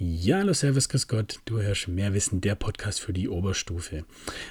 Ja, 0.00 0.38
hallo, 0.38 0.52
Servus, 0.52 0.88
Grüß 0.88 1.08
Gott. 1.08 1.40
Du 1.44 1.60
hörst 1.60 1.88
mehr 1.88 2.14
Wissen, 2.14 2.40
der 2.40 2.54
Podcast 2.54 3.00
für 3.00 3.12
die 3.12 3.28
Oberstufe. 3.28 4.04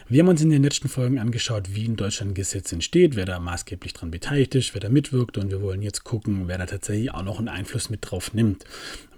Wir 0.09 0.19
haben 0.21 0.27
uns 0.27 0.41
in 0.41 0.49
den 0.49 0.61
letzten 0.61 0.89
Folgen 0.89 1.19
angeschaut, 1.19 1.73
wie 1.73 1.85
in 1.85 1.95
Deutschland 1.95 2.31
ein 2.31 2.33
Gesetz 2.33 2.73
entsteht, 2.73 3.15
wer 3.15 3.23
da 3.23 3.39
maßgeblich 3.39 3.93
daran 3.93 4.11
beteiligt 4.11 4.55
ist, 4.55 4.73
wer 4.73 4.81
da 4.81 4.89
mitwirkt 4.89 5.37
und 5.37 5.49
wir 5.49 5.61
wollen 5.61 5.81
jetzt 5.81 6.03
gucken, 6.03 6.49
wer 6.49 6.57
da 6.57 6.65
tatsächlich 6.65 7.13
auch 7.13 7.23
noch 7.23 7.39
einen 7.39 7.47
Einfluss 7.47 7.89
mit 7.89 7.99
drauf 8.01 8.33
nimmt. 8.33 8.65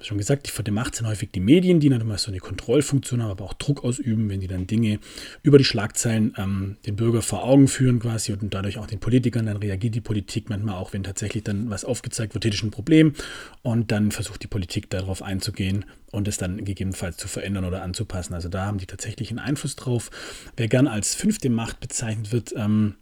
Schon 0.01 0.17
gesagt, 0.17 0.47
die 0.47 0.51
vor 0.51 0.63
dem 0.63 0.75
Macht 0.75 0.95
sind 0.95 1.07
häufig 1.07 1.31
die 1.31 1.39
Medien, 1.39 1.79
die 1.79 1.89
dann 1.89 2.17
so 2.17 2.31
eine 2.31 2.39
Kontrollfunktion 2.39 3.21
haben, 3.21 3.31
aber 3.31 3.45
auch 3.45 3.53
Druck 3.53 3.83
ausüben, 3.83 4.29
wenn 4.29 4.39
die 4.39 4.47
dann 4.47 4.65
Dinge 4.65 4.99
über 5.43 5.57
die 5.57 5.63
Schlagzeilen 5.63 6.33
ähm, 6.37 6.77
den 6.85 6.95
Bürger 6.95 7.21
vor 7.21 7.43
Augen 7.43 7.67
führen 7.67 7.99
quasi 7.99 8.31
und 8.31 8.53
dadurch 8.53 8.77
auch 8.77 8.87
den 8.87 8.99
Politikern, 8.99 9.45
dann 9.45 9.57
reagiert 9.57 9.95
die 9.95 10.01
Politik 10.01 10.49
manchmal 10.49 10.75
auch, 10.75 10.93
wenn 10.93 11.03
tatsächlich 11.03 11.43
dann 11.43 11.69
was 11.69 11.83
aufgezeigt 11.83 12.33
wird, 12.33 12.45
ist 12.45 12.63
ein 12.63 12.71
Problem 12.71 13.13
und 13.61 13.91
dann 13.91 14.11
versucht 14.11 14.41
die 14.43 14.47
Politik 14.47 14.89
darauf 14.89 15.21
einzugehen 15.21 15.85
und 16.11 16.27
es 16.27 16.37
dann 16.37 16.63
gegebenenfalls 16.63 17.17
zu 17.17 17.27
verändern 17.27 17.65
oder 17.65 17.81
anzupassen. 17.81 18.33
Also 18.33 18.49
da 18.49 18.65
haben 18.65 18.77
die 18.77 18.87
tatsächlich 18.87 19.29
einen 19.29 19.39
Einfluss 19.39 19.75
drauf. 19.75 20.09
Wer 20.55 20.67
gern 20.67 20.87
als 20.87 21.15
fünfte 21.15 21.49
Macht 21.49 21.79
bezeichnet 21.79 22.31
wird, 22.31 22.53
ähm, 22.55 22.95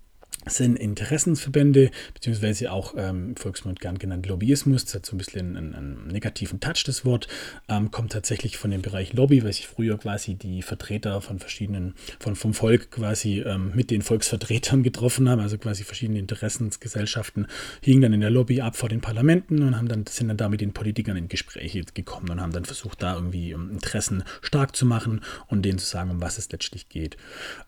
sind 0.49 0.77
Interessensverbände, 0.77 1.91
beziehungsweise 2.13 2.71
auch 2.71 2.93
ähm, 2.97 3.35
Volksmund 3.35 3.79
gern 3.79 3.97
genannt 3.97 4.27
Lobbyismus, 4.27 4.85
das 4.85 4.95
hat 4.95 5.05
so 5.05 5.15
ein 5.15 5.17
bisschen 5.17 5.57
einen, 5.57 5.75
einen 5.75 6.07
negativen 6.07 6.59
Touch, 6.59 6.83
das 6.85 7.05
Wort, 7.05 7.27
ähm, 7.67 7.91
kommt 7.91 8.11
tatsächlich 8.11 8.57
von 8.57 8.71
dem 8.71 8.81
Bereich 8.81 9.13
Lobby, 9.13 9.43
weil 9.43 9.53
sich 9.53 9.67
früher 9.67 9.97
quasi 9.97 10.35
die 10.35 10.61
Vertreter 10.61 11.21
von 11.21 11.39
verschiedenen, 11.39 11.95
von, 12.19 12.35
vom 12.35 12.53
Volk 12.53 12.91
quasi 12.91 13.39
ähm, 13.39 13.71
mit 13.75 13.91
den 13.91 14.01
Volksvertretern 14.01 14.83
getroffen 14.83 15.29
haben, 15.29 15.41
also 15.41 15.57
quasi 15.57 15.83
verschiedene 15.83 16.19
Interessensgesellschaften 16.19 17.47
hingen 17.81 18.01
dann 18.01 18.13
in 18.13 18.21
der 18.21 18.29
Lobby 18.29 18.61
ab 18.61 18.75
vor 18.75 18.89
den 18.89 19.01
Parlamenten 19.01 19.61
und 19.61 19.75
haben 19.75 19.87
dann, 19.87 20.05
sind 20.07 20.29
dann 20.29 20.37
da 20.37 20.49
mit 20.49 20.61
den 20.61 20.73
Politikern 20.73 21.17
in 21.17 21.27
Gespräche 21.27 21.83
gekommen 21.93 22.29
und 22.29 22.41
haben 22.41 22.53
dann 22.53 22.65
versucht, 22.65 23.01
da 23.01 23.15
irgendwie 23.15 23.51
ähm, 23.51 23.71
Interessen 23.71 24.23
stark 24.41 24.75
zu 24.75 24.85
machen 24.85 25.21
und 25.47 25.63
denen 25.63 25.79
zu 25.79 25.85
sagen, 25.85 26.11
um 26.11 26.21
was 26.21 26.37
es 26.37 26.51
letztlich 26.51 26.89
geht. 26.89 27.17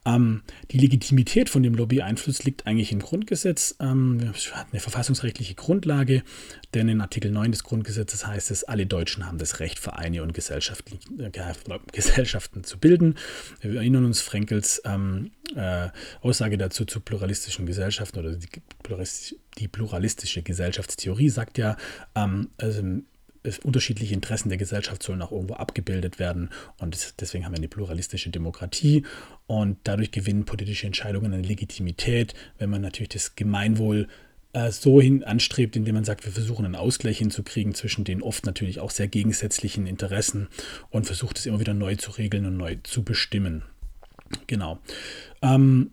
Ähm, 0.05 0.41
die 0.71 0.77
Legitimität 0.77 1.49
von 1.49 1.63
dem 1.63 1.75
Lobby-Einfluss 1.75 2.43
liegt 2.49 2.65
eigentlich 2.65 2.91
im 2.91 2.99
Grundgesetz. 2.99 3.75
Ähm, 3.79 4.19
wir 4.19 4.33
eine 4.71 4.79
verfassungsrechtliche 4.79 5.53
Grundlage, 5.53 6.23
denn 6.73 6.89
in 6.89 6.99
Artikel 6.99 7.29
9 7.29 7.51
des 7.51 7.63
Grundgesetzes 7.63 8.25
heißt 8.25 8.49
es, 8.49 8.63
alle 8.63 8.87
Deutschen 8.87 9.27
haben 9.27 9.37
das 9.37 9.59
Recht, 9.59 9.77
Vereine 9.77 10.23
und 10.23 10.35
äh, 10.35 11.29
Gesellschaften 11.91 12.63
zu 12.63 12.79
bilden. 12.79 13.15
Wir 13.61 13.75
erinnern 13.75 14.03
uns 14.05 14.21
Frenkels 14.21 14.81
ähm, 14.83 15.29
äh, 15.55 15.89
Aussage 16.21 16.57
dazu 16.57 16.85
zu 16.85 17.01
pluralistischen 17.01 17.67
Gesellschaften 17.67 18.17
oder 18.17 18.35
die, 18.35 18.47
die 19.59 19.67
pluralistische 19.67 20.41
Gesellschaftstheorie 20.41 21.29
sagt 21.29 21.59
ja, 21.59 21.77
ähm, 22.15 22.49
also 22.57 22.81
unterschiedliche 23.57 24.13
Interessen 24.13 24.49
der 24.49 24.59
Gesellschaft 24.59 25.01
sollen 25.01 25.21
auch 25.23 25.31
irgendwo 25.31 25.55
abgebildet 25.55 26.19
werden. 26.19 26.49
Und 26.77 27.19
deswegen 27.19 27.45
haben 27.45 27.53
wir 27.53 27.57
eine 27.57 27.67
pluralistische 27.67 28.29
Demokratie. 28.29 29.03
Und 29.47 29.77
dadurch 29.85 30.11
gewinnen 30.11 30.45
politische 30.45 30.85
Entscheidungen 30.85 31.33
eine 31.33 31.41
Legitimität, 31.41 32.35
wenn 32.59 32.69
man 32.69 32.81
natürlich 32.81 33.09
das 33.09 33.35
Gemeinwohl 33.35 34.07
äh, 34.53 34.71
so 34.71 35.01
hin 35.01 35.23
anstrebt, 35.23 35.75
indem 35.75 35.95
man 35.95 36.03
sagt, 36.03 36.25
wir 36.25 36.31
versuchen 36.31 36.65
einen 36.65 36.75
Ausgleich 36.75 37.17
hinzukriegen 37.17 37.73
zwischen 37.73 38.03
den 38.03 38.21
oft 38.21 38.45
natürlich 38.45 38.79
auch 38.79 38.91
sehr 38.91 39.07
gegensätzlichen 39.07 39.87
Interessen 39.87 40.47
und 40.89 41.05
versucht 41.05 41.39
es 41.39 41.45
immer 41.45 41.59
wieder 41.59 41.73
neu 41.73 41.95
zu 41.95 42.11
regeln 42.11 42.45
und 42.45 42.57
neu 42.57 42.77
zu 42.83 43.03
bestimmen. 43.03 43.63
Genau. 44.47 44.79
Ähm, 45.41 45.91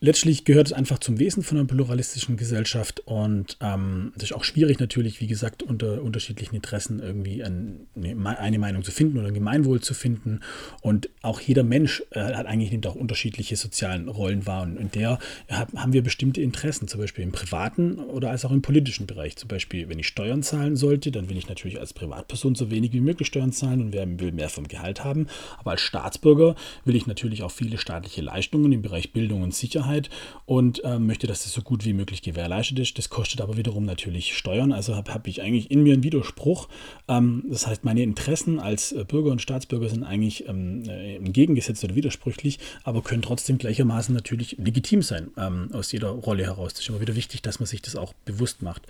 letztlich 0.00 0.44
gehört 0.44 0.68
es 0.68 0.72
einfach 0.72 0.98
zum 0.98 1.18
Wesen 1.18 1.42
von 1.42 1.58
einer 1.58 1.66
pluralistischen 1.66 2.36
Gesellschaft 2.36 3.00
und 3.00 3.56
ähm, 3.60 4.12
es 4.16 4.24
ist 4.24 4.34
auch 4.34 4.44
schwierig 4.44 4.78
natürlich, 4.78 5.20
wie 5.20 5.26
gesagt, 5.26 5.62
unter 5.62 6.02
unterschiedlichen 6.02 6.54
Interessen 6.54 7.00
irgendwie 7.00 7.42
ein, 7.42 7.86
eine 7.94 8.58
Meinung 8.58 8.84
zu 8.84 8.90
finden 8.90 9.18
oder 9.18 9.28
ein 9.28 9.34
Gemeinwohl 9.34 9.80
zu 9.80 9.94
finden. 9.94 10.40
Und 10.82 11.08
auch 11.22 11.40
jeder 11.40 11.62
Mensch 11.62 12.02
äh, 12.10 12.20
hat 12.20 12.46
eigentlich 12.46 12.70
nimmt 12.70 12.86
auch 12.86 12.94
unterschiedliche 12.94 13.56
sozialen 13.56 14.08
Rollen 14.08 14.46
wahr. 14.46 14.62
Und 14.62 14.76
in 14.76 14.90
der 14.90 15.18
hab, 15.48 15.72
haben 15.74 15.92
wir 15.92 16.02
bestimmte 16.02 16.42
Interessen, 16.42 16.88
zum 16.88 17.00
Beispiel 17.00 17.24
im 17.24 17.32
privaten 17.32 17.98
oder 17.98 18.30
als 18.30 18.44
auch 18.44 18.52
im 18.52 18.62
politischen 18.62 19.06
Bereich. 19.06 19.36
Zum 19.36 19.48
Beispiel, 19.48 19.88
wenn 19.88 19.98
ich 19.98 20.08
Steuern 20.08 20.42
zahlen 20.42 20.76
sollte, 20.76 21.10
dann 21.10 21.28
will 21.28 21.38
ich 21.38 21.48
natürlich 21.48 21.80
als 21.80 21.94
Privatperson 21.94 22.54
so 22.54 22.70
wenig 22.70 22.92
wie 22.92 23.00
möglich 23.00 23.28
Steuern 23.28 23.52
zahlen 23.52 23.80
und 23.80 23.92
wer 23.92 24.06
will 24.20 24.32
mehr 24.32 24.48
vom 24.48 24.68
Gehalt 24.68 25.04
haben, 25.04 25.26
aber 25.58 25.72
als 25.72 25.80
Staatsbürger 25.80 26.54
will 26.84 26.96
ich 26.96 27.06
natürlich 27.06 27.42
auch 27.42 27.50
viele 27.50 27.78
staatliche 27.78 28.20
Leistungen 28.20 28.72
im 28.72 28.82
Bereich 28.82 29.12
Bildung 29.12 29.42
und 29.42 29.54
Sicherheit 29.54 29.85
Sicherheit 29.86 30.10
und 30.44 30.84
äh, 30.84 30.98
möchte, 30.98 31.26
dass 31.26 31.44
das 31.44 31.52
so 31.52 31.62
gut 31.62 31.84
wie 31.84 31.92
möglich 31.92 32.22
gewährleistet 32.22 32.78
ist. 32.78 32.98
Das 32.98 33.08
kostet 33.08 33.40
aber 33.40 33.56
wiederum 33.56 33.84
natürlich 33.84 34.36
Steuern. 34.36 34.72
Also 34.72 34.96
habe 34.96 35.12
hab 35.14 35.26
ich 35.26 35.42
eigentlich 35.42 35.70
in 35.70 35.82
mir 35.82 35.94
einen 35.94 36.02
Widerspruch. 36.02 36.68
Ähm, 37.08 37.44
das 37.48 37.66
heißt, 37.66 37.84
meine 37.84 38.02
Interessen 38.02 38.58
als 38.58 38.92
äh, 38.92 39.04
Bürger 39.04 39.30
und 39.30 39.42
Staatsbürger 39.42 39.88
sind 39.88 40.04
eigentlich 40.04 40.48
ähm, 40.48 40.84
äh, 40.88 41.16
entgegengesetzt 41.16 41.84
oder 41.84 41.94
widersprüchlich, 41.94 42.58
aber 42.84 43.02
können 43.02 43.22
trotzdem 43.22 43.58
gleichermaßen 43.58 44.14
natürlich 44.14 44.56
legitim 44.58 45.02
sein 45.02 45.28
ähm, 45.36 45.70
aus 45.72 45.92
jeder 45.92 46.08
Rolle 46.10 46.44
heraus. 46.44 46.74
Das 46.74 46.82
ist 46.82 46.88
immer 46.88 47.00
wieder 47.00 47.16
wichtig, 47.16 47.42
dass 47.42 47.60
man 47.60 47.66
sich 47.66 47.82
das 47.82 47.96
auch 47.96 48.12
bewusst 48.24 48.62
macht. 48.62 48.82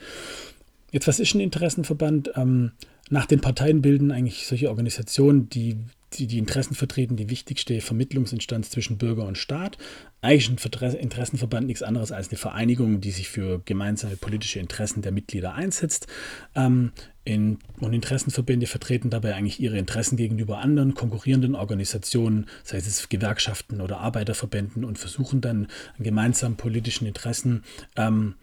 Jetzt, 0.92 1.08
was 1.08 1.20
ist 1.20 1.34
ein 1.34 1.40
Interessenverband? 1.40 2.32
Ähm, 2.36 2.72
nach 3.08 3.26
den 3.26 3.40
Parteien 3.40 3.82
bilden 3.82 4.10
eigentlich 4.10 4.46
solche 4.46 4.68
Organisationen, 4.68 5.48
die 5.48 5.76
die, 6.14 6.26
die 6.26 6.38
Interessen 6.38 6.74
vertreten, 6.74 7.16
die 7.16 7.30
wichtigste 7.30 7.80
Vermittlungsinstanz 7.80 8.70
zwischen 8.70 8.98
Bürger 8.98 9.26
und 9.26 9.38
Staat. 9.38 9.76
Eigentlich 10.20 10.48
ein 10.48 10.94
Interessenverband 10.94 11.66
nichts 11.66 11.82
anderes 11.82 12.12
als 12.12 12.28
eine 12.28 12.38
Vereinigung, 12.38 13.00
die 13.00 13.10
sich 13.10 13.28
für 13.28 13.60
gemeinsame 13.64 14.16
politische 14.16 14.58
Interessen 14.60 15.02
der 15.02 15.12
Mitglieder 15.12 15.54
einsetzt. 15.54 16.06
Ähm, 16.54 16.92
in, 17.24 17.58
und 17.80 17.92
Interessenverbände 17.92 18.66
vertreten 18.66 19.10
dabei 19.10 19.34
eigentlich 19.34 19.60
ihre 19.60 19.78
Interessen 19.78 20.16
gegenüber 20.16 20.58
anderen 20.58 20.94
konkurrierenden 20.94 21.56
Organisationen, 21.56 22.46
sei 22.62 22.78
es 22.78 23.08
Gewerkschaften 23.08 23.80
oder 23.80 23.98
Arbeiterverbänden, 23.98 24.84
und 24.84 24.98
versuchen 24.98 25.40
dann 25.40 25.66
gemeinsam 25.98 26.56
politischen 26.56 27.06
Interessen 27.06 27.64
ähm, 27.96 28.36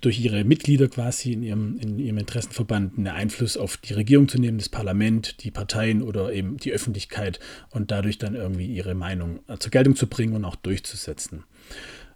durch 0.00 0.20
ihre 0.20 0.44
Mitglieder 0.44 0.88
quasi 0.88 1.32
in 1.32 1.42
ihrem, 1.42 1.78
in 1.78 1.98
ihrem 1.98 2.18
Interessenverband 2.18 2.98
einen 2.98 3.08
Einfluss 3.08 3.56
auf 3.56 3.76
die 3.76 3.94
Regierung 3.94 4.28
zu 4.28 4.38
nehmen, 4.38 4.58
das 4.58 4.68
Parlament, 4.68 5.44
die 5.44 5.50
Parteien 5.50 6.02
oder 6.02 6.32
eben 6.32 6.56
die 6.56 6.72
Öffentlichkeit 6.72 7.40
und 7.70 7.90
dadurch 7.90 8.18
dann 8.18 8.34
irgendwie 8.34 8.66
ihre 8.66 8.94
Meinung 8.94 9.40
äh, 9.48 9.56
zur 9.58 9.70
Geltung 9.70 9.96
zu 9.96 10.06
bringen 10.06 10.34
und 10.34 10.44
auch 10.44 10.56
durchzusetzen. 10.56 11.44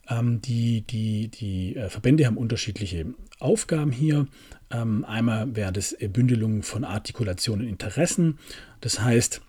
Ähm, 0.08 0.40
die 0.40 0.82
die, 0.82 1.28
die 1.28 1.76
äh, 1.76 1.88
Verbände 1.88 2.26
haben 2.26 2.36
unterschiedliche 2.36 3.06
Aufgaben 3.38 3.92
hier. 3.92 4.26
Ähm, 4.70 5.04
einmal 5.04 5.54
wäre 5.54 5.72
das 5.72 5.96
Bündelung 6.12 6.62
von 6.62 6.84
Artikulationen 6.84 7.66
und 7.66 7.70
Interessen. 7.70 8.38
Das 8.80 9.00
heißt, 9.00 9.40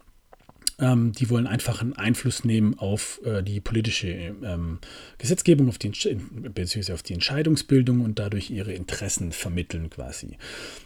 ähm, 0.79 1.11
die 1.11 1.29
wollen 1.29 1.47
einfach 1.47 1.81
einen 1.81 1.93
Einfluss 1.93 2.43
nehmen 2.43 2.77
auf 2.77 3.21
äh, 3.25 3.43
die 3.43 3.59
politische 3.59 4.07
ähm, 4.07 4.79
Gesetzgebung, 5.17 5.69
auf 5.69 5.77
die, 5.77 5.89
beziehungsweise 5.89 6.93
auf 6.93 7.03
die 7.03 7.13
Entscheidungsbildung 7.13 8.01
und 8.01 8.19
dadurch 8.19 8.49
ihre 8.49 8.73
Interessen 8.73 9.31
vermitteln 9.31 9.89
quasi. 9.89 10.37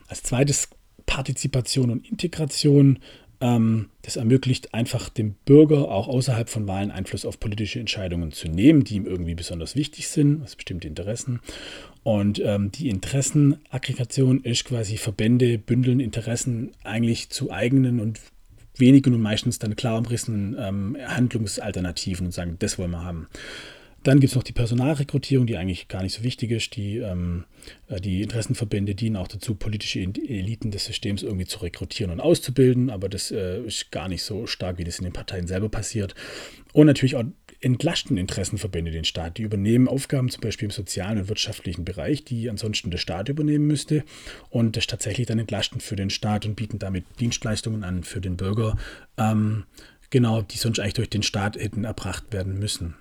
Als 0.07 0.23
zweites 0.23 0.69
Partizipation 1.05 1.89
und 1.89 2.09
Integration. 2.09 2.99
Ähm, 3.41 3.89
das 4.03 4.15
ermöglicht 4.15 4.73
einfach 4.73 5.09
dem 5.09 5.35
Bürger 5.45 5.89
auch 5.89 6.07
außerhalb 6.07 6.49
von 6.49 6.67
Wahlen 6.67 6.91
Einfluss 6.91 7.25
auf 7.25 7.39
politische 7.39 7.79
Entscheidungen 7.79 8.31
zu 8.31 8.47
nehmen, 8.47 8.83
die 8.83 8.95
ihm 8.95 9.05
irgendwie 9.05 9.35
besonders 9.35 9.75
wichtig 9.75 10.07
sind, 10.07 10.41
also 10.41 10.55
bestimmte 10.55 10.87
Interessen. 10.87 11.39
Und 12.03 12.39
ähm, 12.39 12.71
die 12.71 12.89
Interessenaggregation 12.89 14.41
ist 14.41 14.65
quasi 14.65 14.97
Verbände 14.97 15.57
bündeln 15.57 15.99
Interessen 15.99 16.71
eigentlich 16.83 17.29
zu 17.29 17.51
eigenen 17.51 17.99
und 17.99 18.19
wenigen 18.77 19.13
und 19.13 19.21
meistens 19.21 19.59
dann 19.59 19.75
klar 19.75 19.97
umrissenen 19.97 20.55
ähm, 20.59 20.97
Handlungsalternativen 21.05 22.27
und 22.27 22.31
sagen, 22.31 22.57
das 22.59 22.77
wollen 22.77 22.91
wir 22.91 23.03
haben. 23.03 23.27
Dann 24.03 24.19
gibt 24.19 24.31
es 24.31 24.35
noch 24.35 24.43
die 24.43 24.51
Personalrekrutierung, 24.51 25.47
die 25.47 25.55
eigentlich 25.55 25.87
gar 25.87 26.03
nicht 26.03 26.13
so 26.13 26.23
wichtig 26.23 26.51
ist. 26.51 26.75
Die, 26.75 26.97
ähm, 26.97 27.45
äh, 27.87 28.01
die 28.01 28.21
Interessenverbände 28.21 28.95
dienen 28.95 29.15
auch 29.15 29.29
dazu, 29.29 29.55
politische 29.55 30.01
Eliten 30.01 30.71
des 30.71 30.85
Systems 30.85 31.23
irgendwie 31.23 31.45
zu 31.45 31.59
rekrutieren 31.59 32.11
und 32.11 32.19
auszubilden, 32.19 32.89
aber 32.89 33.07
das 33.07 33.31
äh, 33.31 33.61
ist 33.61 33.91
gar 33.91 34.09
nicht 34.09 34.23
so 34.23 34.45
stark, 34.45 34.77
wie 34.77 34.83
das 34.83 34.99
in 34.99 35.05
den 35.05 35.13
Parteien 35.13 35.47
selber 35.47 35.69
passiert. 35.69 36.15
Und 36.73 36.87
natürlich 36.87 37.15
auch 37.15 37.23
entlasten 37.63 38.17
Interessenverbände 38.17 38.91
den 38.91 39.05
Staat. 39.05 39.37
Die 39.37 39.43
übernehmen 39.43 39.87
Aufgaben 39.87 40.29
zum 40.29 40.41
Beispiel 40.41 40.65
im 40.65 40.71
sozialen 40.71 41.19
und 41.19 41.29
wirtschaftlichen 41.29 41.85
Bereich, 41.85 42.23
die 42.23 42.49
ansonsten 42.49 42.91
der 42.91 42.97
Staat 42.97 43.29
übernehmen 43.29 43.65
müsste 43.65 44.03
und 44.49 44.75
das 44.75 44.87
tatsächlich 44.87 45.27
dann 45.27 45.39
entlasten 45.39 45.79
für 45.79 45.95
den 45.95 46.09
Staat 46.09 46.45
und 46.45 46.55
bieten 46.55 46.79
damit 46.79 47.05
Dienstleistungen 47.19 47.83
an 47.83 48.03
für 48.03 48.21
den 48.21 48.37
Bürger, 48.37 48.77
ähm, 49.17 49.63
genau, 50.09 50.41
die 50.41 50.57
sonst 50.57 50.79
eigentlich 50.79 50.93
durch 50.95 51.09
den 51.09 51.23
Staat 51.23 51.55
hätten 51.55 51.85
erbracht 51.85 52.25
werden 52.31 52.59
müssen. 52.59 52.95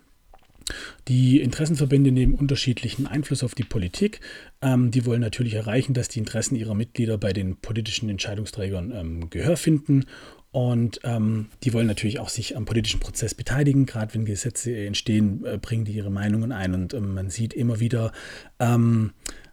Die 1.09 1.41
Interessenverbände 1.41 2.13
nehmen 2.13 2.35
unterschiedlichen 2.35 3.09
Einfluss 3.09 3.43
auf 3.43 3.55
die 3.57 3.65
Politik. 3.65 4.21
Ähm, 4.61 4.93
die 4.93 5.05
wollen 5.05 5.21
natürlich 5.21 5.55
erreichen, 5.55 5.93
dass 5.93 6.09
die 6.09 6.21
Interessen 6.21 6.55
ihrer 6.55 6.75
Mitglieder 6.75 7.19
bei 7.19 7.33
den 7.33 7.57
politischen 7.57 8.09
Entscheidungsträgern 8.09 8.93
ähm, 8.93 9.31
Gehör 9.31 9.57
finden 9.57 10.07
und 10.53 11.01
ähm, 11.03 11.49
die 11.65 11.73
wollen 11.73 11.87
natürlich 11.87 12.21
auch 12.21 12.29
sich 12.29 12.57
am 12.59 12.67
politischen 12.67 13.01
Prozess 13.01 13.35
beteiligen. 13.35 13.87
Gerade 13.87 14.13
wenn 14.13 14.27
Gesetze 14.27 14.77
entstehen, 14.77 15.45
äh, 15.47 15.57
bringen 15.57 15.87
die 15.87 15.93
ihre 15.93 16.11
Meinungen 16.11 16.53
ein. 16.53 16.75
Und 16.75 16.93
ähm, 16.93 17.15
man 17.15 17.31
sieht 17.31 17.55
immer 17.55 17.81
wieder, 17.81 18.13
ähm, 18.61 19.13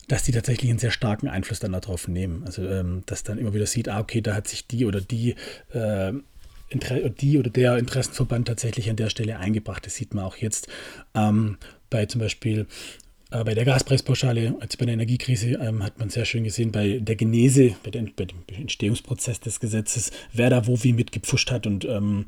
dass 0.10 0.24
die 0.24 0.34
tatsächlich 0.34 0.70
einen 0.70 0.80
sehr 0.80 0.92
starken 0.92 1.30
Einfluss 1.30 1.60
dann 1.62 1.72
darauf 1.72 2.10
nehmen. 2.10 2.44
Also, 2.46 2.68
ähm, 2.68 3.04
dass 3.06 3.24
dann 3.24 3.38
immer 3.38 3.54
wieder 3.54 3.66
sieht, 3.66 3.88
ah, 3.88 4.00
okay, 4.00 4.20
da 4.20 4.36
hat 4.36 4.50
sich 4.50 4.68
die 4.68 4.86
oder 4.86 5.00
die 5.00 5.36
äh, 5.72 6.12
die 6.72 7.40
oder 7.40 7.50
der 7.50 7.78
Interessenverband 7.78 8.48
tatsächlich 8.48 8.90
an 8.92 8.96
der 8.96 9.10
Stelle 9.10 9.40
eingebracht. 9.40 9.86
Das 9.86 9.96
sieht 9.96 10.14
man 10.14 10.24
auch 10.24 10.36
jetzt 10.36 10.68
ähm, 11.16 11.58
bei 11.90 12.06
zum 12.06 12.22
Beispiel 12.22 12.68
äh, 13.32 13.44
bei 13.44 13.54
der 13.54 13.66
Gaspreispauschale, 13.66 14.56
also 14.60 14.78
bei 14.78 14.86
der 14.86 14.94
Energiekrise, 14.94 15.60
ähm, 15.62 15.84
hat 15.84 16.00
man 16.00 16.10
sehr 16.10 16.26
schön 16.26 16.44
gesehen, 16.44 16.72
bei 16.72 17.00
der 17.00 17.16
Genese, 17.16 17.76
bei, 17.84 17.92
der, 17.92 18.04
bei, 18.16 18.26
dem 18.26 18.38
Entstehungsprozess 18.48 19.40
des 19.40 19.60
Gesetzes, 19.60 20.12
wer 20.34 20.50
da 20.50 20.66
wo 20.66 20.84
wie 20.84 20.94
mitgepfuscht 20.94 21.52
hat 21.52 21.68
und 21.68 21.86
ähm, 21.86 22.26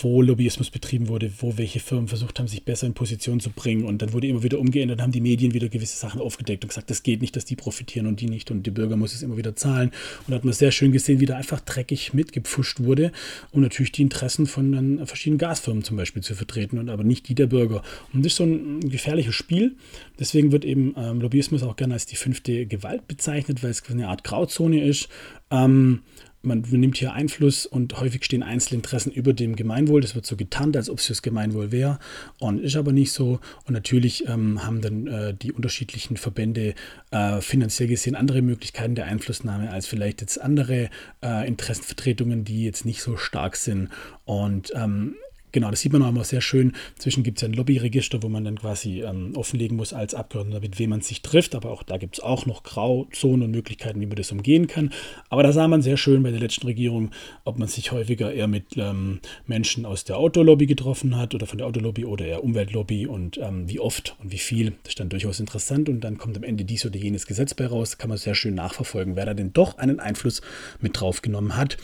wo 0.00 0.22
Lobbyismus 0.22 0.70
betrieben 0.70 1.08
wurde, 1.08 1.30
wo 1.38 1.56
welche 1.56 1.80
Firmen 1.80 2.08
versucht 2.08 2.38
haben, 2.38 2.48
sich 2.48 2.64
besser 2.64 2.86
in 2.86 2.94
Position 2.94 3.40
zu 3.40 3.50
bringen. 3.50 3.84
Und 3.84 4.02
dann 4.02 4.12
wurde 4.12 4.26
immer 4.26 4.42
wieder 4.42 4.58
umgeändert, 4.58 5.00
haben 5.00 5.12
die 5.12 5.20
Medien 5.20 5.54
wieder 5.54 5.68
gewisse 5.68 5.96
Sachen 5.96 6.20
aufgedeckt 6.20 6.64
und 6.64 6.68
gesagt, 6.68 6.90
das 6.90 7.02
geht 7.02 7.20
nicht, 7.20 7.36
dass 7.36 7.44
die 7.44 7.56
profitieren 7.56 8.06
und 8.06 8.20
die 8.20 8.28
nicht 8.28 8.50
und 8.50 8.64
die 8.64 8.70
Bürger 8.70 8.96
muss 8.96 9.14
es 9.14 9.22
immer 9.22 9.36
wieder 9.36 9.56
zahlen. 9.56 9.90
Und 10.20 10.30
da 10.30 10.36
hat 10.36 10.44
man 10.44 10.54
sehr 10.54 10.72
schön 10.72 10.92
gesehen, 10.92 11.20
wie 11.20 11.26
da 11.26 11.36
einfach 11.36 11.60
dreckig 11.60 12.12
mitgepfuscht 12.14 12.80
wurde, 12.80 13.12
um 13.52 13.60
natürlich 13.60 13.92
die 13.92 14.02
Interessen 14.02 14.46
von 14.46 14.72
dann 14.72 15.06
verschiedenen 15.06 15.38
Gasfirmen 15.38 15.84
zum 15.84 15.96
Beispiel 15.96 16.22
zu 16.22 16.34
vertreten 16.34 16.78
und 16.78 16.88
aber 16.90 17.04
nicht 17.04 17.28
die 17.28 17.34
der 17.34 17.46
Bürger. 17.46 17.82
Und 18.12 18.24
das 18.24 18.32
ist 18.32 18.36
so 18.36 18.44
ein 18.44 18.80
gefährliches 18.80 19.34
Spiel. 19.34 19.76
Das 20.16 20.27
Deswegen 20.28 20.52
wird 20.52 20.66
eben 20.66 20.94
ähm, 20.98 21.22
Lobbyismus 21.22 21.62
auch 21.62 21.76
gerne 21.76 21.94
als 21.94 22.04
die 22.04 22.16
fünfte 22.16 22.66
Gewalt 22.66 23.08
bezeichnet, 23.08 23.62
weil 23.62 23.70
es 23.70 23.82
eine 23.88 24.08
Art 24.08 24.24
Grauzone 24.24 24.84
ist. 24.84 25.08
Ähm, 25.50 26.02
man 26.42 26.60
nimmt 26.70 26.98
hier 26.98 27.14
Einfluss 27.14 27.64
und 27.64 27.98
häufig 27.98 28.26
stehen 28.26 28.42
Einzelinteressen 28.42 29.10
über 29.10 29.32
dem 29.32 29.56
Gemeinwohl. 29.56 30.02
Das 30.02 30.14
wird 30.14 30.26
so 30.26 30.36
getarnt, 30.36 30.76
als 30.76 30.90
ob 30.90 30.98
es 30.98 31.06
fürs 31.06 31.22
Gemeinwohl 31.22 31.72
wäre 31.72 31.98
und 32.38 32.60
ist 32.60 32.76
aber 32.76 32.92
nicht 32.92 33.12
so. 33.12 33.40
Und 33.64 33.72
natürlich 33.72 34.28
ähm, 34.28 34.62
haben 34.66 34.82
dann 34.82 35.06
äh, 35.06 35.34
die 35.34 35.50
unterschiedlichen 35.50 36.18
Verbände 36.18 36.74
äh, 37.10 37.40
finanziell 37.40 37.88
gesehen 37.88 38.14
andere 38.14 38.42
Möglichkeiten 38.42 38.96
der 38.96 39.06
Einflussnahme 39.06 39.70
als 39.70 39.86
vielleicht 39.86 40.20
jetzt 40.20 40.38
andere 40.38 40.90
äh, 41.24 41.48
Interessenvertretungen, 41.48 42.44
die 42.44 42.64
jetzt 42.64 42.84
nicht 42.84 43.00
so 43.00 43.16
stark 43.16 43.56
sind. 43.56 43.88
Und 44.26 44.72
ähm, 44.74 45.14
Genau, 45.58 45.72
das 45.72 45.80
sieht 45.80 45.92
man 45.92 46.04
auch 46.04 46.10
immer 46.10 46.22
sehr 46.22 46.40
schön. 46.40 46.72
Zwischen 46.98 47.24
gibt 47.24 47.38
es 47.38 47.42
ja 47.42 47.48
ein 47.48 47.52
Lobbyregister, 47.52 48.22
wo 48.22 48.28
man 48.28 48.44
dann 48.44 48.60
quasi 48.60 49.02
ähm, 49.02 49.32
offenlegen 49.34 49.76
muss 49.76 49.92
als 49.92 50.14
Abgeordneter, 50.14 50.60
mit 50.60 50.78
wem 50.78 50.90
man 50.90 51.00
sich 51.00 51.20
trifft. 51.20 51.56
Aber 51.56 51.72
auch 51.72 51.82
da 51.82 51.96
gibt 51.96 52.18
es 52.18 52.20
auch 52.22 52.46
noch 52.46 52.62
Grauzonen 52.62 53.46
und 53.46 53.50
Möglichkeiten, 53.50 54.00
wie 54.00 54.06
man 54.06 54.14
das 54.14 54.30
umgehen 54.30 54.68
kann. 54.68 54.92
Aber 55.30 55.42
da 55.42 55.50
sah 55.50 55.66
man 55.66 55.82
sehr 55.82 55.96
schön 55.96 56.22
bei 56.22 56.30
der 56.30 56.38
letzten 56.38 56.68
Regierung, 56.68 57.10
ob 57.42 57.58
man 57.58 57.66
sich 57.66 57.90
häufiger 57.90 58.32
eher 58.32 58.46
mit 58.46 58.76
ähm, 58.76 59.18
Menschen 59.48 59.84
aus 59.84 60.04
der 60.04 60.18
Autolobby 60.18 60.66
getroffen 60.66 61.16
hat 61.16 61.34
oder 61.34 61.48
von 61.48 61.58
der 61.58 61.66
Autolobby 61.66 62.04
oder 62.04 62.24
eher 62.24 62.44
Umweltlobby 62.44 63.08
und 63.08 63.36
ähm, 63.38 63.68
wie 63.68 63.80
oft 63.80 64.14
und 64.22 64.30
wie 64.30 64.38
viel. 64.38 64.74
Das 64.84 64.90
ist 64.90 65.00
dann 65.00 65.08
durchaus 65.08 65.40
interessant 65.40 65.88
und 65.88 66.02
dann 66.02 66.18
kommt 66.18 66.36
am 66.36 66.44
Ende 66.44 66.64
dies 66.64 66.86
oder 66.86 66.96
jenes 66.96 67.26
Gesetz 67.26 67.52
bei 67.54 67.66
raus. 67.66 67.98
Kann 67.98 68.10
man 68.10 68.18
sehr 68.18 68.36
schön 68.36 68.54
nachverfolgen, 68.54 69.16
wer 69.16 69.26
da 69.26 69.34
denn 69.34 69.52
doch 69.52 69.76
einen 69.78 69.98
Einfluss 69.98 70.40
mit 70.80 71.00
drauf 71.00 71.20
genommen 71.20 71.56
hat. 71.56 71.78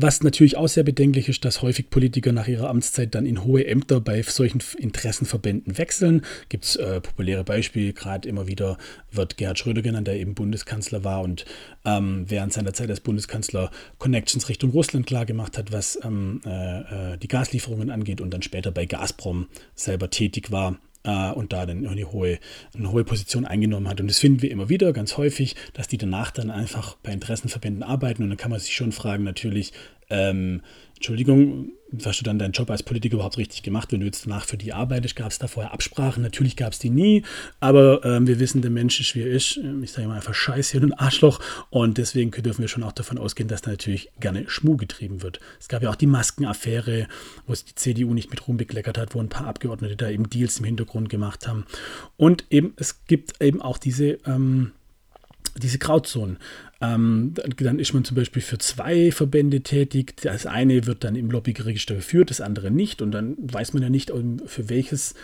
Was 0.00 0.22
natürlich 0.22 0.56
auch 0.56 0.68
sehr 0.68 0.84
bedenklich 0.84 1.28
ist, 1.28 1.44
dass 1.44 1.60
häufig 1.60 1.90
Politiker 1.90 2.30
nach 2.30 2.46
ihrer 2.46 2.70
Amtszeit 2.70 3.16
dann 3.16 3.26
in 3.26 3.42
hohe 3.42 3.66
Ämter 3.66 4.00
bei 4.00 4.22
solchen 4.22 4.62
Interessenverbänden 4.76 5.76
wechseln. 5.76 6.22
Gibt 6.48 6.66
es 6.66 6.76
äh, 6.76 7.00
populäre 7.00 7.42
Beispiele, 7.42 7.92
gerade 7.92 8.28
immer 8.28 8.46
wieder 8.46 8.78
wird 9.10 9.36
Gerhard 9.36 9.58
Schröder 9.58 9.82
genannt, 9.82 10.06
der 10.06 10.14
eben 10.14 10.36
Bundeskanzler 10.36 11.02
war 11.02 11.22
und 11.22 11.46
ähm, 11.84 12.26
während 12.28 12.52
seiner 12.52 12.74
Zeit 12.74 12.90
als 12.90 13.00
Bundeskanzler 13.00 13.72
Connections 13.98 14.48
Richtung 14.48 14.70
Russland 14.70 15.04
klargemacht 15.04 15.58
hat, 15.58 15.72
was 15.72 15.98
ähm, 16.04 16.42
äh, 16.46 17.14
äh, 17.14 17.18
die 17.18 17.26
Gaslieferungen 17.26 17.90
angeht 17.90 18.20
und 18.20 18.30
dann 18.30 18.42
später 18.42 18.70
bei 18.70 18.86
Gazprom 18.86 19.48
selber 19.74 20.10
tätig 20.10 20.52
war 20.52 20.78
äh, 21.08 21.32
und 21.32 21.52
da 21.52 21.64
dann 21.64 21.86
eine 21.86 22.12
hohe, 22.12 22.38
eine 22.76 22.92
hohe 22.92 23.04
Position 23.04 23.46
eingenommen 23.46 23.88
hat. 23.88 24.00
Und 24.00 24.08
das 24.08 24.18
finden 24.18 24.42
wir 24.42 24.50
immer 24.50 24.68
wieder, 24.68 24.92
ganz 24.92 25.16
häufig, 25.16 25.56
dass 25.72 25.88
die 25.88 25.96
danach 25.96 26.30
dann 26.30 26.50
einfach 26.50 26.96
bei 27.02 27.12
Interessenverbänden 27.12 27.82
arbeiten. 27.82 28.22
Und 28.22 28.28
dann 28.28 28.38
kann 28.38 28.50
man 28.50 28.60
sich 28.60 28.74
schon 28.74 28.92
fragen, 28.92 29.24
natürlich, 29.24 29.72
ähm, 30.10 30.62
Entschuldigung, 30.98 31.70
hast 32.04 32.20
du 32.20 32.24
dann 32.24 32.40
deinen 32.40 32.50
Job 32.50 32.70
als 32.70 32.82
Politiker 32.82 33.14
überhaupt 33.14 33.38
richtig 33.38 33.62
gemacht, 33.62 33.92
wenn 33.92 34.00
du 34.00 34.06
jetzt 34.06 34.26
danach 34.26 34.44
für 34.44 34.56
die 34.56 34.72
arbeitest? 34.72 35.14
Gab 35.14 35.30
es 35.30 35.38
da 35.38 35.46
vorher 35.46 35.72
Absprachen? 35.72 36.24
Natürlich 36.24 36.56
gab 36.56 36.72
es 36.72 36.80
die 36.80 36.90
nie, 36.90 37.22
aber 37.60 38.04
ähm, 38.04 38.26
wir 38.26 38.40
wissen, 38.40 38.62
der 38.62 38.70
Mensch 38.72 38.98
ist 39.00 39.14
wie 39.14 39.22
er 39.22 39.30
ist. 39.30 39.58
Ähm, 39.58 39.84
ich 39.84 39.92
sage 39.92 40.08
mal 40.08 40.16
einfach 40.16 40.34
Scheiße 40.34 40.76
und 40.76 40.86
ein 40.86 40.98
Arschloch 40.98 41.40
und 41.70 41.98
deswegen 41.98 42.30
dürfen 42.32 42.62
wir 42.62 42.68
schon 42.68 42.82
auch 42.82 42.92
davon 42.92 43.16
ausgehen, 43.16 43.48
dass 43.48 43.62
da 43.62 43.70
natürlich 43.70 44.10
gerne 44.18 44.44
Schmuh 44.48 44.76
getrieben 44.76 45.22
wird. 45.22 45.38
Es 45.60 45.68
gab 45.68 45.82
ja 45.82 45.90
auch 45.90 45.96
die 45.96 46.06
Maskenaffäre, 46.06 47.06
wo 47.46 47.52
es 47.52 47.64
die 47.64 47.76
CDU 47.76 48.12
nicht 48.12 48.30
mit 48.30 48.48
Ruhm 48.48 48.56
bekleckert 48.56 48.98
hat, 48.98 49.14
wo 49.14 49.20
ein 49.20 49.28
paar 49.28 49.46
Abgeordnete 49.46 49.94
da 49.94 50.10
eben 50.10 50.28
Deals 50.28 50.58
im 50.58 50.64
Hintergrund 50.64 51.08
gemacht 51.08 51.46
haben. 51.46 51.64
Und 52.16 52.44
eben, 52.50 52.74
es 52.76 53.04
gibt 53.06 53.40
eben 53.40 53.62
auch 53.62 53.78
diese 53.78 54.18
ähm, 54.26 54.72
diese 55.60 55.78
Grauzonen. 55.78 56.38
Ähm, 56.80 57.34
dann 57.56 57.80
ist 57.80 57.92
man 57.92 58.04
zum 58.04 58.14
Beispiel 58.14 58.40
für 58.40 58.58
zwei 58.58 59.10
Verbände 59.10 59.62
tätig. 59.62 60.14
Das 60.22 60.46
eine 60.46 60.86
wird 60.86 61.02
dann 61.02 61.16
im 61.16 61.28
Lobbyregister 61.28 61.96
geführt, 61.96 62.30
das 62.30 62.40
andere 62.40 62.70
nicht. 62.70 63.02
Und 63.02 63.10
dann 63.10 63.36
weiß 63.38 63.72
man 63.72 63.82
ja 63.82 63.90
nicht, 63.90 64.12
für 64.46 64.68
welches, 64.68 65.14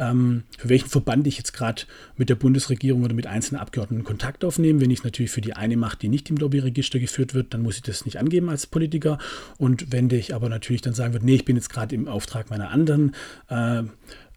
ähm, 0.00 0.42
für 0.58 0.68
welchen 0.68 0.88
Verband 0.88 1.28
ich 1.28 1.38
jetzt 1.38 1.52
gerade 1.52 1.82
mit 2.16 2.30
der 2.30 2.34
Bundesregierung 2.34 3.04
oder 3.04 3.14
mit 3.14 3.28
einzelnen 3.28 3.60
Abgeordneten 3.60 4.02
Kontakt 4.02 4.44
aufnehme. 4.44 4.80
Wenn 4.80 4.90
ich 4.90 4.98
es 4.98 5.04
natürlich 5.04 5.30
für 5.30 5.40
die 5.40 5.54
eine 5.54 5.76
mache, 5.76 5.98
die 5.98 6.08
nicht 6.08 6.28
im 6.30 6.36
Lobbyregister 6.36 6.98
geführt 6.98 7.32
wird, 7.32 7.54
dann 7.54 7.62
muss 7.62 7.76
ich 7.76 7.82
das 7.82 8.04
nicht 8.04 8.18
angeben 8.18 8.48
als 8.48 8.66
Politiker. 8.66 9.18
Und 9.56 9.92
wenn 9.92 10.10
ich 10.10 10.34
aber 10.34 10.48
natürlich 10.48 10.82
dann 10.82 10.94
sagen 10.94 11.12
würde, 11.12 11.26
nee, 11.26 11.36
ich 11.36 11.44
bin 11.44 11.54
jetzt 11.54 11.70
gerade 11.70 11.94
im 11.94 12.08
Auftrag 12.08 12.50
meiner 12.50 12.70
anderen 12.70 13.14
äh, 13.48 13.84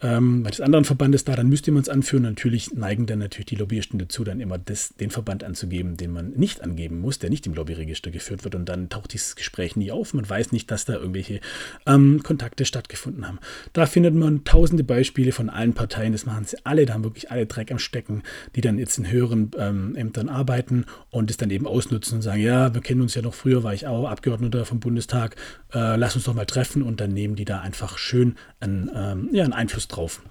ähm, 0.02 0.44
des 0.44 0.62
anderen 0.62 0.86
Verbandes 0.86 1.24
da, 1.24 1.36
dann 1.36 1.50
müsste 1.50 1.72
man 1.72 1.82
es 1.82 1.90
anführen. 1.90 2.24
Natürlich 2.24 2.74
neigen 2.74 3.08
dann 3.08 3.20
natürlich 3.20 3.48
die 3.48 3.56
Lobbyisten 3.56 3.98
dazu, 3.98 4.24
dann 4.24 4.40
immer 4.40 4.58
das, 4.58 4.90
den 4.90 5.10
Verband 5.10 5.44
anzugeben, 5.44 5.98
den 5.98 6.12
man 6.12 6.32
nicht 6.32 6.62
angeben 6.62 7.00
muss, 7.00 7.18
der 7.20 7.30
nicht 7.30 7.48
im 7.48 7.54
Lobbyregister 7.54 8.12
geführt 8.12 8.44
wird. 8.44 8.54
Und 8.54 8.70
dann 8.70 8.90
taucht 8.90 9.14
dieses 9.14 9.36
Gespräch 9.36 9.76
nie 9.76 9.92
auf. 9.92 10.14
Man 10.14 10.30
weiß 10.30 10.52
nicht, 10.52 10.70
dass 10.70 10.86
da 10.86 10.94
irgendwelche 10.94 11.40
ähm, 11.86 12.22
Kontakte 12.22 12.66
stattgefunden 12.66 13.28
haben. 13.28 13.40
Da 13.74 13.88
findet 13.88 14.14
man 14.14 14.44
tausende 14.44 14.84
Beispiele 14.84 15.32
von 15.32 15.50
allen 15.50 15.74
Parteien. 15.74 16.12
Das 16.12 16.26
machen 16.26 16.46
sie 16.46 16.58
alle. 16.64 16.86
Da 16.86 16.94
haben 16.94 17.04
wirklich 17.04 17.32
alle 17.32 17.48
Dreck 17.48 17.72
am 17.72 17.80
Stecken, 17.80 18.22
die 18.56 18.62
dann 18.62 18.78
jetzt 18.78 19.00
in 19.00 19.10
höheren 19.10 19.52
ähm, 19.58 19.96
Ämtern 19.96 20.30
arbeiten 20.30 20.86
und 21.10 21.32
es 21.32 21.38
dann 21.38 21.50
eben 21.50 21.66
ausnutzen 21.66 22.18
und 22.18 22.22
sagen, 22.22 22.42
ja, 22.42 22.74
wir 22.74 22.82
kennen 22.82 23.02
uns 23.02 23.16
ja 23.16 23.24
noch 23.24 23.34
früher, 23.34 23.64
war 23.64 23.74
ich 23.74 23.88
auch 23.88 24.08
Abgeordneter 24.08 24.66
vom 24.66 24.80
Bundestag. 24.80 25.36
Äh, 25.74 25.96
lass 25.96 26.16
uns 26.16 26.26
doch 26.26 26.36
mal 26.36 26.46
treffen. 26.46 26.84
Und 26.84 27.02
dann 27.02 27.14
nehmen 27.14 27.36
die 27.36 27.46
da 27.46 27.62
einfach 27.62 27.98
schön 27.98 28.36
einen, 28.60 28.92
ähm, 28.94 29.30
ja, 29.32 29.44
einen 29.44 29.54
Einfluss 29.54 29.87
drauf. 29.88 30.22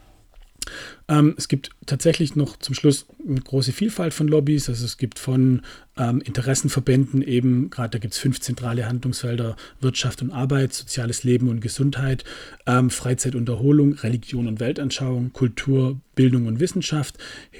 Ähm, 1.08 1.34
es 1.38 1.48
gibt 1.48 1.70
tatsächlich 1.86 2.34
noch 2.34 2.56
zum 2.58 2.74
Schluss 2.74 3.06
eine 3.26 3.40
große 3.40 3.72
Vielfalt 3.72 4.14
von 4.14 4.28
Lobbys. 4.28 4.68
Also 4.68 4.84
es 4.84 4.96
gibt 4.96 5.18
von 5.18 5.62
ähm, 5.96 6.20
Interessenverbänden 6.20 7.22
eben, 7.22 7.70
gerade 7.70 7.90
da 7.90 7.98
gibt 7.98 8.14
es 8.14 8.20
fünf 8.20 8.40
zentrale 8.40 8.86
Handlungsfelder, 8.86 9.56
Wirtschaft 9.80 10.22
und 10.22 10.30
Arbeit, 10.30 10.72
soziales 10.72 11.24
Leben 11.24 11.48
und 11.48 11.60
Gesundheit, 11.60 12.24
ähm, 12.66 12.90
Freizeit 12.90 13.34
und 13.34 13.48
Erholung, 13.48 13.94
Religion 13.94 14.46
und 14.46 14.60
Weltanschauung, 14.60 15.32
Kultur, 15.32 16.00
Bildung 16.16 16.46
und 16.46 16.60
Wissenschaft, 16.60 17.16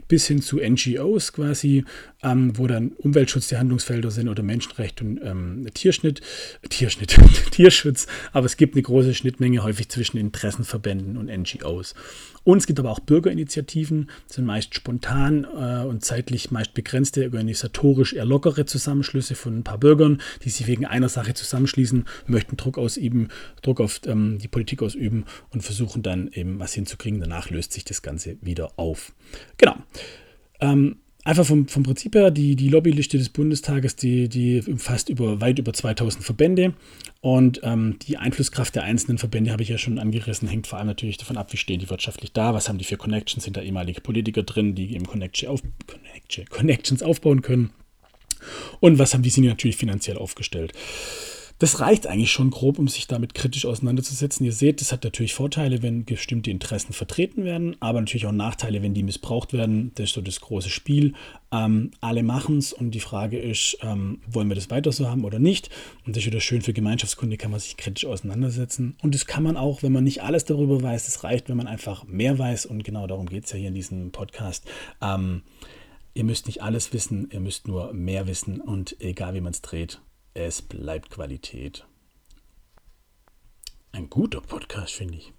bis 0.09 0.27
hin 0.27 0.43
zu 0.43 0.59
NGOs 0.59 1.33
quasi, 1.33 1.85
ähm, 2.23 2.59
wo 2.59 2.67
dann 2.67 2.93
Umweltschutz 2.93 3.49
die 3.49 3.59
Handlungsfelder 3.59 4.11
sind 4.11 4.29
oder 4.29 4.43
Menschenrecht 4.43 5.03
und 5.03 5.21
ähm, 5.23 5.67
Tierschnitt, 5.73 6.23
Tierschnitt, 6.69 7.17
Tierschutz. 7.51 8.07
Aber 8.33 8.47
es 8.47 8.57
gibt 8.57 8.75
eine 8.75 8.83
große 8.83 9.15
Schnittmenge 9.15 9.63
häufig 9.63 9.89
zwischen 9.89 10.17
Interessenverbänden 10.17 11.17
und 11.17 11.27
NGOs. 11.27 11.95
Und 12.45 12.59
es 12.59 12.67
gibt 12.67 12.79
aber 12.79 12.91
auch 12.91 13.01
Bürgerinitiativen, 13.01 14.09
sind 14.27 14.47
meist 14.47 14.75
spontan 14.75 15.45
äh, 15.45 15.85
und 15.85 16.05
zeitlich 16.05 16.51
meist 16.51 16.75
begrenzte, 16.75 17.25
organisatorisch 17.25 18.13
eher 18.13 18.25
lockere 18.27 18.67
Zusammenschlüsse 18.67 19.35
von 19.35 19.59
ein 19.59 19.65
paar 19.65 19.79
Bürgern, 19.79 20.21
die 20.45 20.51
sich 20.51 20.67
wegen 20.67 20.85
einer 20.85 21.09
Sache 21.09 21.35
zusammenschließen, 21.35 22.05
möchten 22.27 22.57
Druck 22.57 22.79
ausüben, 22.79 23.29
Druck 23.63 23.81
auf 23.81 24.01
ähm, 24.07 24.39
die 24.39 24.49
Politik 24.49 24.83
ausüben 24.83 25.25
und 25.51 25.63
versuchen 25.63 26.03
dann 26.03 26.29
eben 26.33 26.59
was 26.59 26.75
hinzukriegen. 26.75 27.21
Danach 27.21 27.51
löst 27.51 27.73
sich 27.73 27.85
das 27.85 28.03
Ganze 28.03 28.37
wieder 28.43 28.73
auf. 28.77 29.13
Genau. 29.57 29.77
Ähm, 30.61 30.97
Einfach 31.27 31.45
vom, 31.45 31.67
vom 31.67 31.83
Prinzip 31.83 32.15
her, 32.15 32.31
die, 32.31 32.55
die 32.55 32.69
Lobbyliste 32.69 33.19
des 33.19 33.31
Bundestages, 33.31 33.97
die, 33.97 34.29
die 34.29 34.63
umfasst 34.65 35.09
über, 35.09 35.41
weit 35.41 35.59
über 35.59 35.73
2000 35.73 36.23
Verbände 36.23 36.73
und 37.21 37.59
ähm, 37.65 37.99
die 38.07 38.17
Einflusskraft 38.17 38.77
der 38.77 38.85
einzelnen 38.85 39.19
Verbände 39.19 39.51
habe 39.51 39.65
ich 39.65 39.69
ja 39.69 39.77
schon 39.77 39.99
angerissen, 39.99 40.47
hängt 40.47 40.69
vor 40.69 40.79
allem 40.79 40.87
natürlich 40.87 41.17
davon 41.17 41.37
ab, 41.37 41.53
wie 41.53 41.57
stehen 41.57 41.81
die 41.81 41.91
wirtschaftlich 41.91 42.33
da, 42.33 42.55
was 42.55 42.69
haben 42.69 42.79
die 42.79 42.85
für 42.85 42.97
Connections, 42.97 43.43
sind 43.43 43.57
da 43.57 43.61
ehemalige 43.61 44.03
Politiker 44.03 44.45
drin, 44.45 44.77
die 44.77 44.95
eben 44.95 45.05
Connection 45.05 45.49
auf, 45.49 45.63
Connection, 45.89 46.47
Connections 46.47 47.03
aufbauen 47.03 47.43
können 47.43 47.71
und 48.81 48.99
was 48.99 49.15
haben 49.15 49.23
die 49.23 49.31
sich 49.31 49.45
natürlich 49.45 49.77
finanziell 49.77 50.19
aufgestellt. 50.19 50.73
Das 51.59 51.81
reicht 51.81 52.07
eigentlich 52.07 52.33
schon 52.33 52.51
grob, 52.51 52.79
um 52.79 52.87
sich 52.87 53.07
damit 53.07 53.33
kritisch 53.33 53.65
auseinanderzusetzen. 53.65 54.45
Ihr 54.45 54.53
seht, 54.53 54.83
das 54.83 54.93
hat 54.93 55.05
natürlich 55.05 55.33
Vorteile, 55.33 55.83
wenn 55.83 56.05
bestimmte 56.05 56.51
Interessen 56.51 56.93
vertreten 56.93 57.45
werden, 57.45 57.77
aber 57.81 58.01
natürlich 58.01 58.27
auch 58.27 58.33
Nachteile, 58.33 58.83
wenn 58.83 58.93
die 58.93 59.03
missbraucht 59.03 59.55
werden. 59.55 59.91
Das 59.95 60.11
ist 60.11 60.15
so 60.15 60.21
das 60.21 60.43
große 60.43 60.69
Spiel. 60.69 61.15
Ähm, 61.51 61.93
alle 62.03 62.23
machen 62.23 62.59
es 62.59 62.75
und 62.75 62.91
die 62.91 63.01
Frage 63.01 63.39
ist, 63.39 63.79
ähm, 63.81 64.21
wollen 64.27 64.49
wir 64.49 64.55
das 64.55 64.69
weiter 64.69 64.93
so 64.93 65.09
haben 65.09 65.25
oder 65.25 65.39
nicht? 65.39 65.71
Und 66.05 66.15
das 66.15 66.25
ist 66.25 66.27
wieder 66.27 66.41
schön 66.41 66.61
für 66.61 66.75
Gemeinschaftskunde, 66.75 67.39
kann 67.39 67.53
man 67.53 67.61
sich 67.61 67.79
kritisch 67.79 68.05
auseinandersetzen. 68.05 68.95
Und 69.01 69.15
das 69.15 69.25
kann 69.25 69.43
man 69.43 69.57
auch, 69.57 69.83
wenn 69.83 69.93
man 69.93 70.05
nicht 70.05 70.23
alles 70.23 70.45
darüber 70.45 70.83
weiß. 70.83 71.09
Es 71.09 71.25
reicht, 71.25 71.49
wenn 71.49 71.57
man 71.57 71.69
einfach 71.69 72.05
mehr 72.05 72.39
weiß 72.39 72.67
und 72.67 72.85
genau 72.85 73.07
darum 73.07 73.31
geht 73.31 73.47
es 73.47 73.53
ja 73.53 73.59
hier 73.59 73.69
in 73.69 73.75
diesem 73.75 74.11
Podcast. 74.11 74.67
Ähm, 75.01 75.41
Ihr 76.17 76.25
müsst 76.25 76.47
nicht 76.47 76.63
alles 76.63 76.95
wissen, 76.95 77.29
ihr 77.31 77.41
müsst 77.41 77.69
nur 77.69 77.93
mehr 77.93 78.27
wissen 78.27 78.63
und 78.63 78.99
egal 79.03 79.35
wie 79.35 79.43
man 79.43 79.53
es 79.53 79.61
dreht, 79.61 80.01
es 80.33 80.63
bleibt 80.63 81.11
Qualität. 81.11 81.87
Ein 83.93 84.09
guter 84.09 84.41
Podcast, 84.41 84.95
finde 84.95 85.19
ich. 85.19 85.35